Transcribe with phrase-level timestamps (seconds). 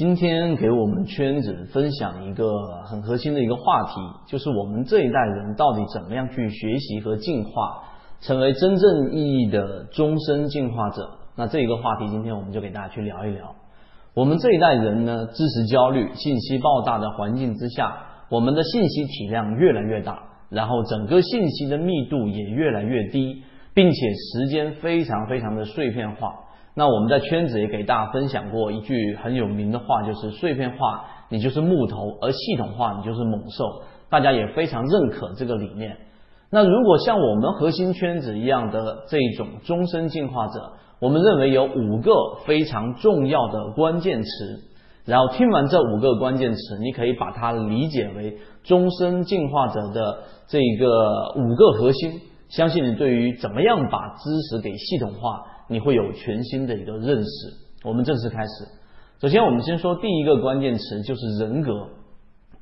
[0.00, 2.46] 今天给我们圈子分享一个
[2.86, 7.82] 很核心的一个话题，就是我们这一代人到底怎么样去学习和进化，
[8.22, 11.18] 成为真正意义的终身进化者。
[11.36, 13.54] 那这一个话题，今天我们就给大家去聊一聊。
[14.14, 17.94] 我们这一代人呢，知识焦虑、信息爆炸的环境之下，
[18.30, 23.42] 我们的信息体量越来越大，然后整个信息的密度也越来越低，
[23.74, 26.32] 并且时间非常非常的碎片化。
[26.74, 33.82] 那我们在圈子也给大家分享过一句很有名的话，就是碎片化你就是木头，而系统化你就是猛兽。
[34.08, 35.96] 大家也非常认可这个理念。
[36.50, 42.12] 那如果像我们核心圈子一样的这种终身进化者，我们认为有五个
[42.44, 44.28] 非常重要的关键词。
[45.06, 50.18] 然后听完这五个关键词，你可以把它理解为终身进化者的
[50.48, 52.20] 这个五个核心。
[52.48, 55.46] 相信你对于怎么样把知识给系统化。
[55.70, 57.30] 你会有全新的一个认识。
[57.84, 58.66] 我们正式开始。
[59.20, 61.70] 首先，我们先说第一个关键词，就是人格。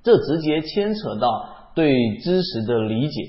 [0.03, 1.91] 这直接牵扯到对
[2.23, 3.23] 知识的理解。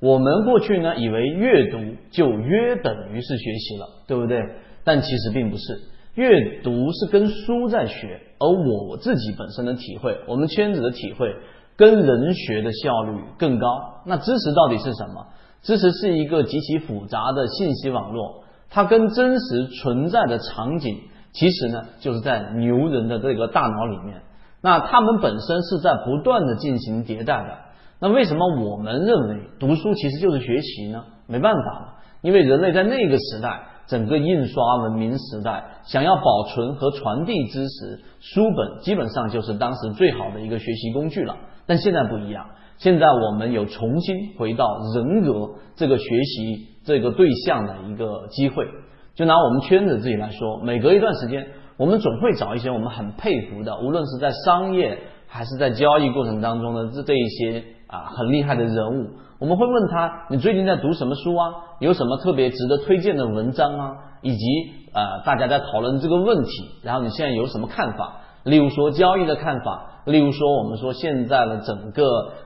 [0.00, 1.78] 我们过去呢，以为阅读
[2.10, 4.40] 就约等于是学习了，对不对？
[4.82, 5.78] 但其实并不是。
[6.14, 11.36] 阅读是跟书在学，而我自己本身的体会，我们圈子的体会，
[11.76, 13.66] 跟人学的效率更高。
[14.06, 15.26] 那知识到底是什么？
[15.60, 18.44] 知识是一个极其复杂的信息网络。
[18.70, 20.96] 它跟真实存在的场景，
[21.32, 24.22] 其实呢，就是在牛人的这个大脑里面。
[24.60, 27.58] 那他们本身是在不断的进行迭代的。
[28.00, 31.04] 那为什么我们认为读书其实就是学习呢？
[31.26, 41.36] 没办法，因为人类在那个时代，整个印刷文明时代，想要保存和传递知识，书本基本上就是当时最好的一个学习工具了。
[41.66, 42.46] 但现在不一样，
[42.78, 46.68] 现在我们有重新回到人格这个学习。
[46.84, 48.66] 这个对象的一个机会，
[49.14, 61.52] 就拿我们圈子自己来说，每隔一段时间，我们总会找一些我们很佩服的，无论是在商业还是在交易过程当中的这这一些啊很厉害的人物，我们会问他，你最近在读什么书啊？
[61.78, 63.92] 有什么特别值得推荐的文章啊？
[64.22, 64.46] 以及
[64.94, 66.50] 呃大家在讨论这个问题，
[66.82, 68.22] 然后你现在有什么看法？
[68.44, 72.04] 例如说交易的看法，例如说我们说现在的整个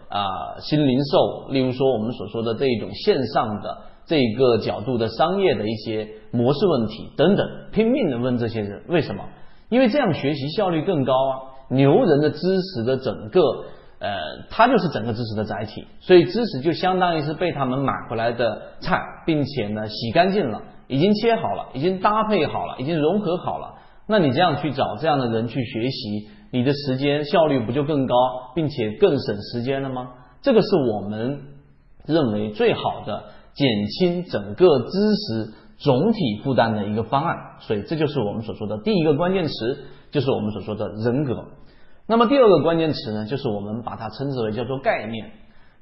[0.08, 3.78] 啊新零售，例如说我们所说的这一种线上的。
[4.04, 9.22] 这个角度的商业的一些模式问题等等，拼命的问这些人为什么？
[9.68, 11.32] 因为这样学习效率更高啊！
[11.70, 13.40] 牛人的知识的整个，
[14.00, 14.10] 呃，
[14.50, 23.74] 他就是整个知识的载体，所以知识就相当于是被他们买回来的菜，并且呢洗干净了，已经切好了，已经搭配好了，已经融合好了。
[24.06, 28.14] 那你这样去找这样的人去学习，你的时间效率不就更高，
[28.54, 30.10] 并且更省时间了吗？
[30.42, 31.40] 这个是我们
[32.06, 33.24] 认为最好的。
[33.54, 39.52] 减轻整个知识总体负担的一个方案，所以这就是我们所说的第一个关键词，
[40.10, 41.34] 就是我们所说的人格。
[42.06, 45.32] 那么第二个关键词呢，就是我们把它称之为叫做概念。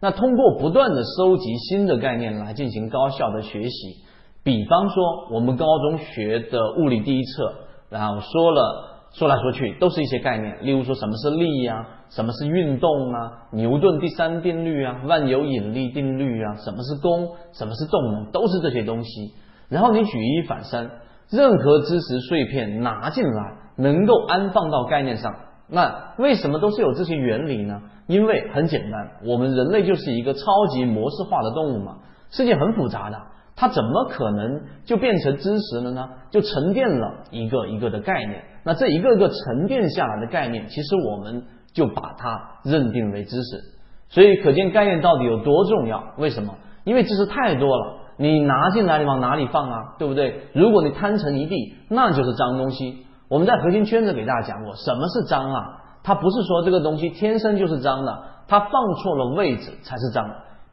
[0.01, 4.03] 那通过不断的收集新的概念来进行高效的学习，
[4.43, 7.55] 比方说我们高中学的物理第一册，
[7.91, 8.87] 然后说了。
[9.13, 19.35] 说来说去都是一些概念，例如说什么是力呀，什么是运动啊，牛顿第三定律啊，万有引力定律啊，什么是功，什么是动能，都是这些东西。
[19.69, 20.89] 然后你举一反三，
[21.29, 25.35] 任何知识碎片拿进来，能够安放到概念上，
[25.69, 27.83] 那为什么都是有这些原理呢？
[28.07, 31.97] 因为很简单，我们人类就是一个超级模式化的动物嘛，
[32.31, 33.19] 世界很复杂的。
[33.61, 36.09] 它怎么可能就变成知识了呢？
[36.31, 38.43] 就沉淀了一个一个的概念。
[38.65, 41.43] 那这一个个沉淀下来的概念，其实我们
[41.75, 43.61] 就把它认定为知识。
[44.09, 46.03] 所以可见概念到底有多重要？
[46.17, 46.55] 为什么？
[46.85, 49.77] 因为知识太多了，你拿进来你往哪里放啊？
[49.99, 50.49] 对不对？
[50.55, 53.05] 如果你摊成一地，那就是脏东西。
[53.29, 55.65] 我们在核心圈子给大家讲过，什么是脏啊？
[56.03, 58.71] 它不是说这个东西天生就是脏的，它放
[59.03, 60.27] 错了位置才是脏。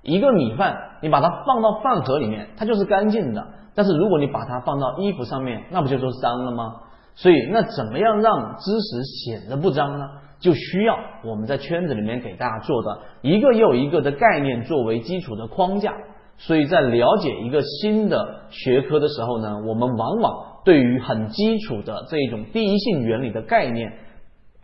[0.08, 3.46] 一个米饭，你把它放到饭盒里面，它就是干净的。
[3.76, 6.76] 但是如果你把它放到衣服上面，那不就说脏了吗？
[7.14, 10.06] 所以，那怎么样让知识显得不脏呢？
[10.40, 10.96] 就需要
[11.26, 15.94] 我们在圈子里面给大家做的一个又一个的概念作为基础的框架。
[16.38, 23.92] 所以在了解一个新的学科的时候呢，我们往往对于很基础的这一种第一性原理的概念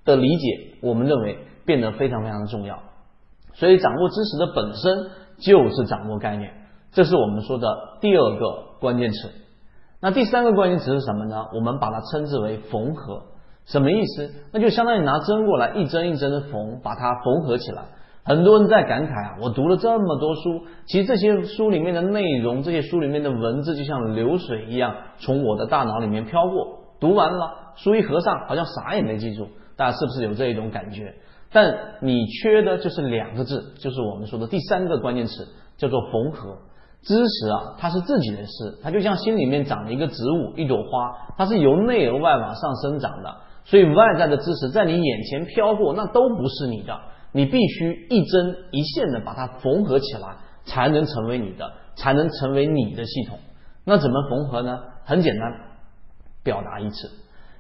[0.06, 2.79] 的理解，我们认为变得非常非常的重要。
[3.56, 5.22] 所以，掌握知识的本身。
[5.39, 6.51] 就是掌握概念，
[6.91, 7.68] 这是我们说的
[8.01, 9.30] 第二个关键词。
[10.01, 11.45] 那第三个关键词是什么呢？
[11.56, 13.24] 我们把它称之为缝合。
[13.65, 14.30] 什么意思？
[14.51, 17.83] 那就相当于拿针过来一针一针的缝，把它缝合起来。
[18.25, 26.80] 很多人在感慨啊，我读了这么多书，其实这些书里面的内容，这些书里面的文字就像流水一样从我的大脑里面飘过。
[27.00, 29.47] 读完了，书一合上，好像啥也没记住。
[29.77, 31.15] 大家是不是有这一种感觉？
[31.53, 35.47] 但你缺的就是两个字，就是我们说的第三个关键词，
[35.77, 36.57] 叫做缝合。
[37.03, 43.35] 知识啊，它是自己的事，它就像心里面长了一个植物，一朵花，它是由内而外往上生长的。
[43.65, 46.97] 所以外在的知识在你眼前飘过，那都不是你的，
[47.33, 53.38] 你必须一针一线的把它缝合起来，才能成为你的，才能成为你的系统。
[53.85, 54.79] 那怎么缝合呢？
[55.03, 55.51] 很简单，
[56.41, 57.11] 表达一次。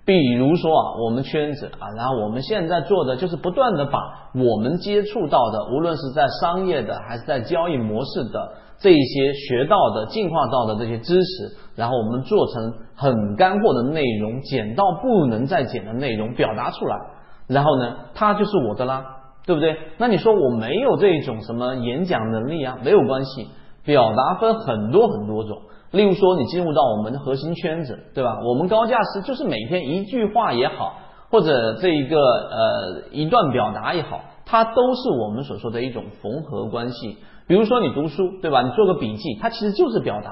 [0.05, 3.99] 比如说啊，我们圈子啊，然后我们现在做的就是不断的把
[4.35, 16.97] 我们接触到的，无论是在商业的还是在交易模式的这一些学到的、进化到的这些知识，然后我们做成很干货的内容，简到不能再简的内容表达出来，
[17.47, 19.05] 然后呢，它就是我的啦，
[19.45, 19.77] 对不对？
[19.97, 22.77] 那你说我没有这种什么演讲能力啊？
[22.83, 23.47] 没有关系，
[23.85, 25.57] 表达分很多很多种。
[25.93, 28.39] 例如说，你进入到我们的核心圈子，对吧？
[28.43, 30.95] 我们高价师就是每天一句话也好，
[31.29, 37.19] 或者这一个呃一段表达也好，它都是我们所说的一种缝合关系。
[37.47, 38.63] 比如说你读书，对吧？
[38.63, 40.31] 你做个笔记，它其实就是表达。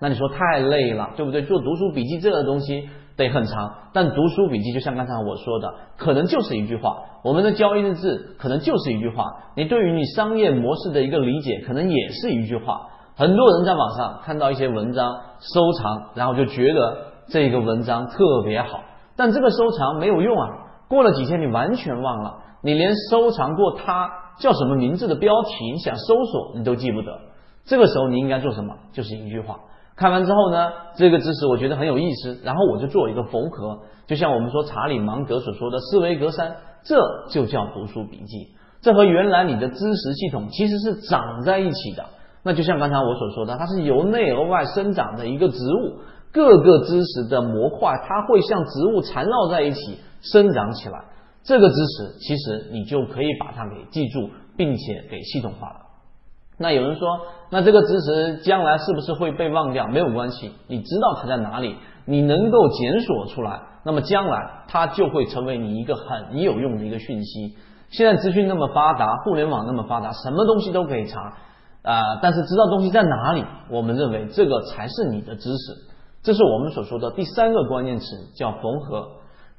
[0.00, 1.42] 那你说太累了，对不对？
[1.42, 2.88] 做读书笔记这个东西
[3.18, 6.96] 得很长，但读书笔记就像刚才我说的，可能就是一句话。
[7.22, 9.26] 我们的交易日志可能就是一句话。
[9.56, 12.88] 你对于你商业模式的一个理解，可能也是一句话。
[13.22, 16.96] 很多人在网上看到一些文章收藏，然后就觉得
[17.28, 18.80] 这个文章特别好，
[19.16, 20.48] 但这个收藏没有用啊。
[20.88, 24.10] 过了几天，你完全忘了，你连收藏过它
[24.40, 27.16] 叫什么名字的标题，你想搜索你都记不得。
[27.64, 28.74] 这个时候你应该做什么？
[28.92, 29.60] 就是一句话。
[29.94, 33.78] 看完之后呢，这个知识我觉得很有意思，然后我就做一个缝合，
[34.08, 36.98] 就像我们说查理芒格所说的思维格栅，这
[37.30, 38.48] 就叫读书笔记。
[38.80, 42.04] 这和原来你的知识系统其实是长在一起的。
[42.44, 45.98] 那就像刚才我所说的，它是由内而外生长的一个植物，
[46.32, 51.04] 各个知识的模块，它会像植物缠绕在一起生长起来。
[51.44, 55.76] 这个知识其实你就可以把它给记住，并且给系统化了。
[56.58, 57.08] 那有人说，
[57.50, 59.88] 那这个知识将来是不是会被忘掉？
[59.88, 67.56] 没有关系，你知道它在哪里，你能够检索出来，那么将来它就会成为你一个很有用的一个讯息。
[67.90, 71.36] 现在资讯那么发达，互联网那么发达，什么东西都可以查。
[71.82, 75.74] 啊，但是知道东西在哪里，我们认为这个才是你的知识，
[76.22, 78.04] 这是我们所说的第三个关键词，
[78.36, 79.08] 叫缝合。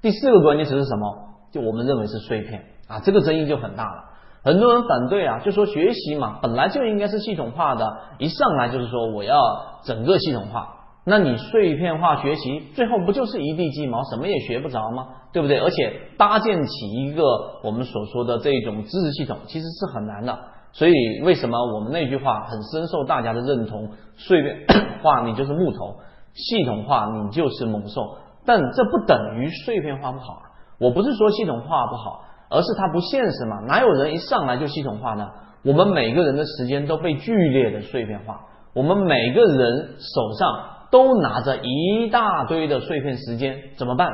[0.01, 1.17] 第四个关键词是什么？
[1.51, 4.03] 就我们认为是碎片啊，这个争议就很大了。
[4.43, 9.39] 很多人反对啊，就说学习嘛，本来就应该是系统化的，一上来就是说我要
[9.85, 10.67] 整个系统化，
[11.05, 15.07] 那你碎片化学习，最后不就是一地鸡毛，什么也学不着吗？
[15.31, 15.59] 对不对？
[15.59, 17.23] 而且搭建起一个
[17.63, 20.37] 我们所说的这种知识系统，其实是很难的。
[20.73, 20.93] 所以，
[21.23, 23.89] 为什么我们那句话很深受大家的认同？
[24.17, 24.65] 碎片
[25.01, 25.97] 化你就是木头，
[26.33, 28.17] 系统化你就是猛兽。
[28.45, 30.41] 但这不等于碎片化不好！
[30.79, 33.59] 我不是说系统化不好，而是它不现实嘛。
[33.67, 35.29] 哪有人一上来就系统化呢？
[35.63, 38.41] 我们每个人的时间都被剧烈的碎片化，
[38.73, 44.09] 我们每个人手上都拿着一大堆的碎片时间，怎么办？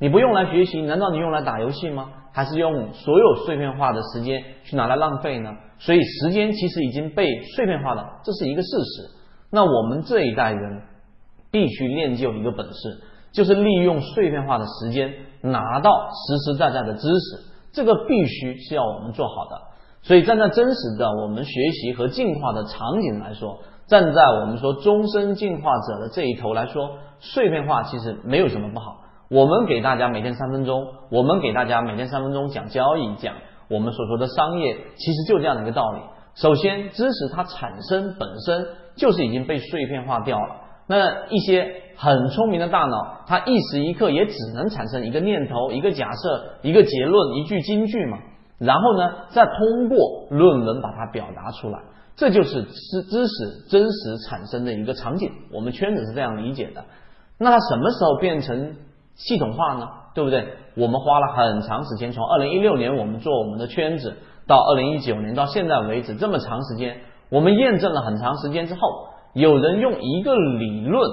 [0.00, 2.08] 你不用来学习，难道你用来打游戏吗？
[2.32, 5.50] 还是用所有碎片化的时间去拿来浪费呢？
[5.78, 9.10] 所以时间其实已经被碎片化了，这是一个事实。
[9.50, 10.82] 那我们这一代人
[11.50, 13.02] 必须练就一个本事，
[13.34, 15.12] 就是利用碎片化的时间
[15.42, 19.60] 拿到实实在在的知识，这个必须是要我们做好的。
[20.02, 29.02] 所以站在真实的我们学习和进化的场景来说，站在我们说终身进化者的这一头来说，碎片化其实没有什么不好。
[29.30, 33.36] 我们给大家每天三分钟，我们给大家每天三分钟讲交易，讲
[33.68, 36.00] 我们所说的商业，其实就这样的一个道理。
[36.34, 40.56] 首先，知识它产生本身就是已经被碎片化掉了。
[40.88, 48.18] 那一些很聪明的大脑，它一时一刻也只能产生一个念头、一个假设、一个结论、一句金句嘛。
[48.58, 51.78] 然后呢，再通过论文把它表达出来，
[52.16, 55.30] 这就是知知识真实产生的一个场景。
[55.52, 56.84] 我们圈子是这样理解的。
[57.38, 58.74] 那它什么时候变成？
[59.26, 60.48] 系统化呢，对不对？
[60.76, 66.98] 我们花了很长时间，从二零一六年我们做我们的圈子，到二零一九年到现在为止这么长时间，
[67.30, 68.80] 我们验证了很长时间之后，
[69.34, 71.10] 有人用一个理论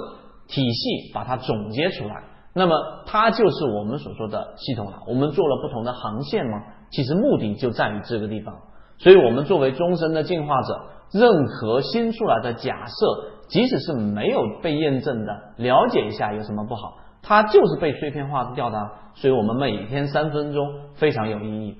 [0.48, 2.24] 体系把它总结出来，
[2.54, 5.00] 那么它就是我们所说的系统了。
[5.08, 6.58] 我们做了不同的航线吗？
[6.92, 8.56] 其实目的就在于这个地方。
[9.00, 10.80] 所以，我们作为终身的进化者，
[11.12, 16.96] 任何新出来的假设，即使是没有被验证的，了解一下有什么不好？
[17.22, 21.78] 它就是被碎片化掉的，所以我们每天三分钟非常有意义。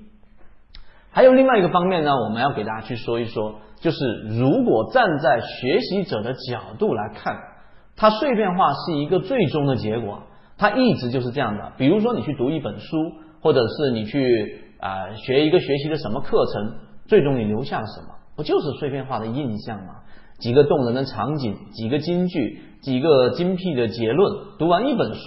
[1.10, 3.98] 还有另外一个方面呢，我们要给大家去说一说，就是
[4.38, 7.36] 如果站在学习者的角度来看，
[7.96, 10.22] 它碎片化是一个最终的结果。
[10.58, 11.72] 它一直就是这样的。
[11.76, 12.96] 比如说你去读一本书，
[13.40, 18.08] 或者是你去啊学一个学习的什么课程，最终你留下了什么？
[18.36, 19.94] 不就是碎片化的印象吗？
[20.38, 24.32] 几个动人的场景，几个金句，几个精辟的结论。
[24.58, 25.20] 读完一本书，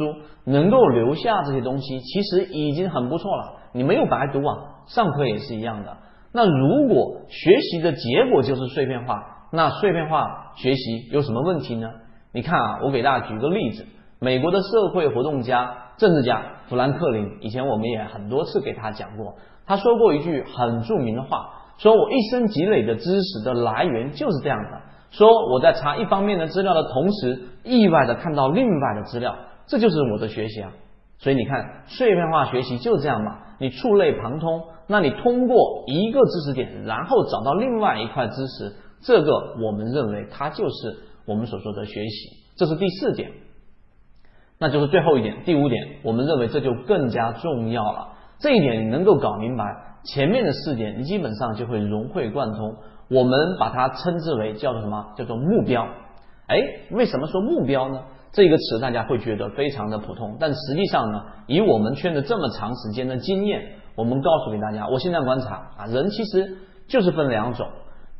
[0.46, 3.60] 能够留下这些东西，其实已经很不错了。
[3.74, 5.98] 你没有白读啊，上课也是一样的。
[6.34, 11.89] 那如果学习的结果就是碎片化，那碎片化学习有什么问题呢？
[12.34, 13.86] 你看啊，我给大家举个例子，
[14.20, 21.50] 美国的社会活动家、政治家富兰克林，以前我们也很多次给他讲过，他说过一句很著名的话，
[21.80, 24.82] 说我一生积累的知识的来源就是这样的。
[25.12, 29.36] 说我在查一方面的资料的同时，意外的看到另外的资料，
[29.68, 30.72] 这就是我的学习啊。
[31.20, 33.38] 所以你看，碎片化学习就这样嘛。
[33.60, 42.41] 你触类旁通，那你通过一个知识点，然后找到另外一块知识，这个我们认为它就是我们所说的学习。
[42.56, 43.30] 这是第四点，
[44.58, 48.13] 那就是最后一点，第五点，我们认为这就更加重要了。
[48.39, 49.63] 这一点你能够搞明白，
[50.06, 52.77] 前面的四点你基本上就会融会贯通。
[53.12, 55.13] 我们把它称之为叫做什么？
[55.18, 55.86] 叫做目标。
[56.48, 56.58] 哎，
[56.91, 58.01] 为什么说目标呢？
[58.32, 67.68] 这个词大家会觉得非常的普通，但实际上呢，以我们圈子这么长时间的经验，我们告诉给大家，我现在观察啊，人其实就是分两种。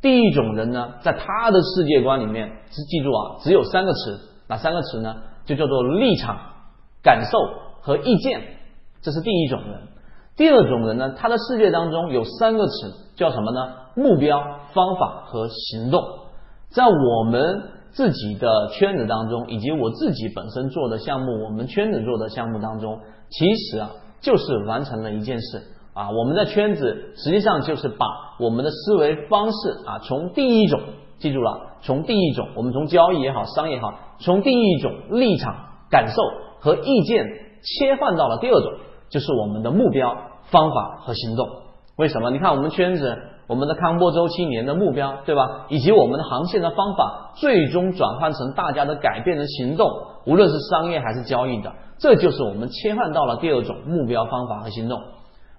[0.02, 5.14] 第一种人呢，在他的世界观里面，只记住啊，只有三个词，哪三个词呢？
[5.46, 6.38] 就叫做立场、
[7.02, 7.38] 感受
[7.80, 8.42] 和意见，
[9.00, 9.80] 这是第一种人。
[10.36, 13.74] 第二种人呢，他的世界当中有三个词，叫什么呢？
[13.94, 14.40] 目标、
[14.72, 16.00] 方法和行动。
[16.70, 23.90] 在我们自己的圈子当中，以及我自己本身做的项目，我们圈子做的项目当中，其实啊，
[24.22, 25.62] 就是完成了一件事
[25.92, 26.08] 啊。
[26.10, 28.06] 我们的圈子实际上就是把
[28.40, 30.80] 我们的思维方式啊，从第一种
[31.18, 35.54] 记住了，从第一种，我们从交易也好，商业也好，从第一种立场、
[35.90, 36.14] 感受
[36.60, 37.26] 和意见
[37.62, 38.72] 切换到了第二种。
[39.12, 40.16] 就是我们的目标、
[40.50, 41.46] 方法和行动。
[41.96, 42.30] 为什么？
[42.30, 45.66] 你看我们圈子，我们的康波周期年的目标，对吧？
[45.68, 49.86] 以及我们的航线的方法，最终转换成大家的改变的行动，
[50.24, 54.98] 无论是商业还是交易的，这就是我们切换到了第二种目标、方法和行动。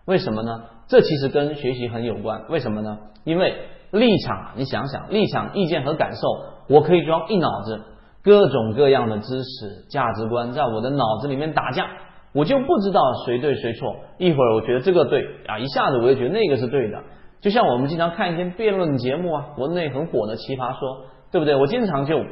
[0.05, 0.63] 为什么呢？
[0.87, 2.41] 这其实跟学习很有关。
[2.49, 2.97] 为什么呢？
[3.23, 3.55] 因为
[3.91, 6.27] 立场，你想想，立场、意见和感受，
[6.67, 7.79] 我可以装一脑子
[8.23, 11.85] 各种各样的知识、价值观，在我的脑子里面打架。
[12.33, 16.99] 我就不知道谁对谁错，一会儿我觉得这个对啊，一下子我就觉得那个是对的。
[17.41, 20.89] 就像我们经常看一些辩论节目啊，国内很火的《奇葩说》，
[21.31, 21.55] 对不对？
[21.55, 22.23] 我经常就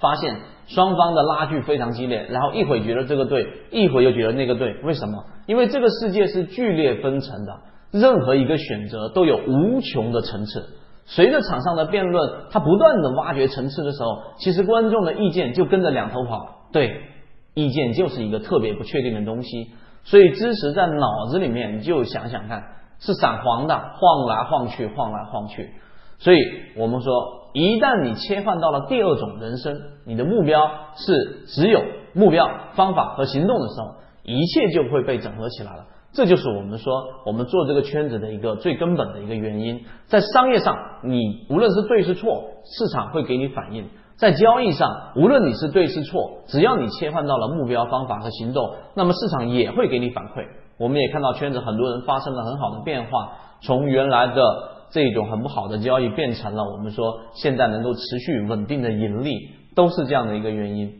[0.00, 0.34] 发现
[0.66, 4.74] 双方的拉锯非常激烈，然后一会儿觉得这个对，一会儿又觉得那个对。
[4.82, 5.24] 为什么？
[5.46, 7.52] 因为这个世界是剧烈分层的，
[7.92, 10.64] 任何一个选择都有无穷的层次。
[11.04, 16.66] 随着场上的辩论，它不断的挖掘层次的时候，其实观众的意见就跟着两头跑。
[16.72, 17.02] 对。
[17.60, 19.70] 意见就是一个特别不确定的东西，
[20.04, 22.62] 所以知识在脑子里面，你就想想看，
[22.98, 25.68] 是闪黄的，晃来晃去，晃来晃去。
[26.18, 26.38] 所以
[26.76, 27.12] 我们说，
[27.52, 31.82] 一旦你切换到了第二种人生，你的目标是只有
[32.14, 35.86] 目标、方法和行动的时候，一切就会被整合起来了。
[36.12, 36.92] 这就是我们说，
[37.24, 39.84] 我们做这个圈子的一个最根本的一个原因。
[40.06, 40.74] 在商业上，
[41.04, 43.88] 你无论是对是错，市场会给你反应。
[44.20, 50.46] 在交易上，无论你是对是错，只要你切换到了目标、方法和行动，那么市场也会给你反馈。
[50.78, 54.42] 我们也看到圈子很多人发生了很好的变化，从原来的
[54.90, 59.32] 这种很不好的交易变成了我们说现在能够持续稳定的盈利，
[59.74, 60.92] 都是这样的一个原因。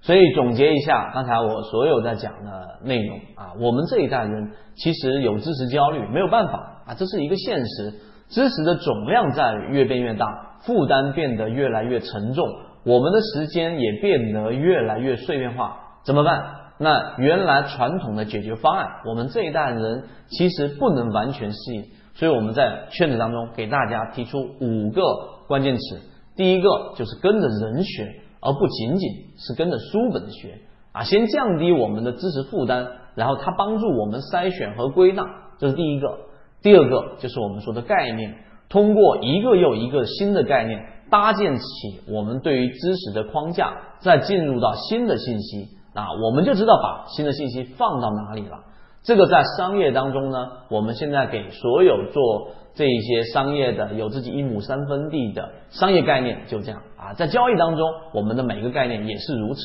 [0.00, 7.94] 所以总结一下刚才我所有在讲的内容啊，我们这一代人其实有知识焦虑，没有办法啊，这是一个现实，
[8.28, 10.26] 知识的总量在越变越大。
[10.62, 12.46] 负担变得越来越沉重，
[12.84, 16.54] 我们的时间也变得越来越碎片化，怎么办？
[16.80, 21.84] 那原来传统的解决方案，我们这一代人其实不能完全适应，
[22.14, 25.02] 所以我们在圈子当中给大家提出五个
[25.48, 26.00] 关键词。
[26.36, 28.04] 第一个就是跟着人学，
[28.40, 30.60] 而不仅仅是跟着书本学
[30.92, 32.86] 啊，先降低我们的知识负担，
[33.16, 35.24] 然后它帮助我们筛选和归纳，
[35.58, 36.18] 这是第一个。
[36.62, 38.36] 第二个就是我们说的概念。
[38.68, 41.62] 通过一个又一个新的概念搭建起
[42.12, 48.60] 我们对于知识的框架，再进入到新的信息啊，我们就知道把新的信息放到哪里了。
[49.02, 59.60] 这个在商业当中呢，我们现在给所有做这一些商业的有自己一亩三分地的商业概念就这样啊，在交易当中，我们的每个概念也是如此。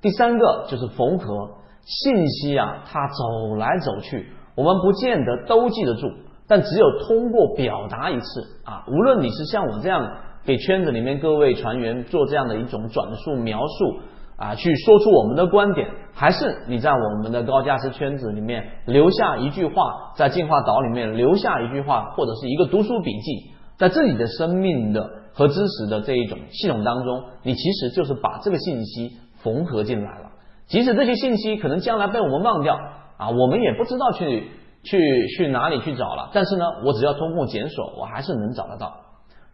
[0.00, 1.50] 第三个就是缝合
[1.82, 6.08] 信息啊，它走来走去，我们不见得都记得住。
[6.50, 14.00] 但只有通过表达一次啊，无论你是像我这样给圈子里面各位船员做这样的一种转述描述
[14.36, 29.12] 啊去说出我们的观点，还是你在我们的高价值圈子里面留下一句话，在进化岛里面留下一句话，或者是一个读书笔记，在自己的生命的和知识的这一种系统当中，你其实就是把这个信息
[29.44, 30.30] 缝合进来了。
[30.66, 32.74] 即使这些信息可能将来被我们忘掉
[33.18, 34.50] 啊，我们也不知道去
[34.82, 36.30] 去去哪里去找了。
[36.32, 38.92] 但是呢，我只要通过检索，我还是能找得到。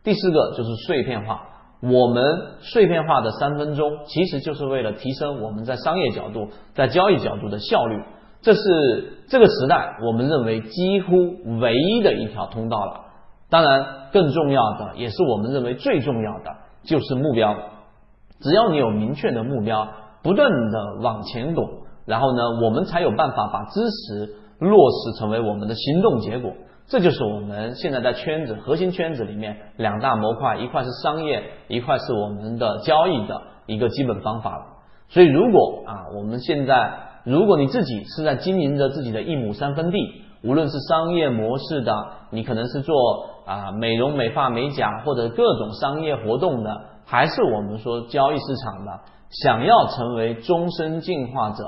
[0.02, 1.42] 第四个就是碎片化，
[1.83, 2.23] 我们
[2.61, 8.02] 碎片化的三分钟，其实就是为了提升我们在商业角度、在交易角度的效率。
[8.42, 8.61] 这是
[9.28, 11.14] 这个时代我们认为几乎
[11.61, 13.00] 唯一的一条通道了。
[13.50, 17.56] 当然，更重要的也是我们认为最重要的，就是目标。
[18.40, 19.88] 只要你有明确的目标。
[20.23, 21.64] 不断的往前拱，
[22.04, 26.53] 然后呢，我们才有办法把知识落实成为我们的行动结果。
[26.89, 34.65] 这就是我们现在在圈子核心圈子里面两大模块，一块是商业，一块是我们的交易的一个基本方法了。
[35.09, 36.93] 所以，如果啊，我们现在
[37.25, 39.99] 如果你自己是在经营着自己的一亩三分地，
[40.45, 41.93] 无论是商业模式的，
[42.31, 42.95] 你可能是做
[43.47, 46.71] 啊美容美发美甲或者各种商业活动的，
[47.05, 49.01] 还是我们说交易市场的。
[49.29, 51.65] 想要成为终身进化者，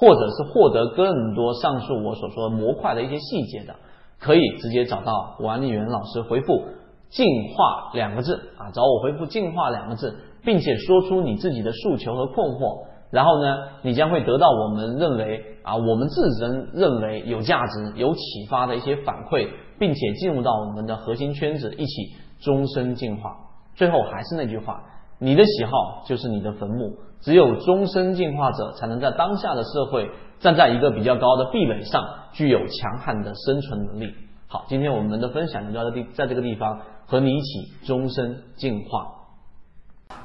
[0.00, 3.74] 或者是获得更多上述我所说的模块的一些细节的，
[4.18, 6.64] 可以直接找到管理员老师回复
[7.12, 23.36] “进化”两个字啊，找我回复“进化”两个字，并且说出你自己的诉求和困惑，然后呢，你将会得到我们认为啊，我们自身认为有价值、有启发的一些反馈，并且进入到我们的核心圈子，一起终身进化。
[23.74, 24.82] 最后还是那句话。
[25.22, 30.10] 你的喜好就是你的坟墓，只有终身进化者才能在当下的社会
[30.40, 34.14] 站在一个比较高的壁垒上，具有强悍的生存能力。
[34.46, 39.08] 好，今天我们的分享就到这地，在这个地方和你一起终身进化。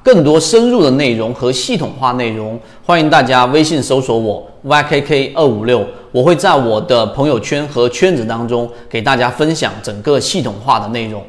[0.01, 11.21] 更多深入的内容和系统化内容，欢迎大家微信搜索我 ykk 二五六，我会在我的朋友圈和圈子当中给大家分享整个系统化的内容。